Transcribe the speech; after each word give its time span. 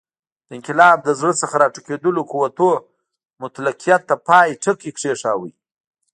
د 0.47 0.49
انقلاب 0.57 0.97
له 1.07 1.13
زړه 1.19 1.33
څخه 1.41 1.55
راټوکېدلو 1.63 2.21
قوتونو 2.31 2.83
مطلقیت 3.43 4.01
ته 4.09 4.15
پای 4.27 4.49
ټکی 4.63 4.91
کېښود. 4.99 5.53